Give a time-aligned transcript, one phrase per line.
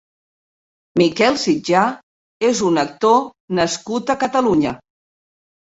[1.01, 1.83] Miquel Sitjar
[2.49, 3.23] és un actor
[3.61, 4.79] nascut a Catalunya.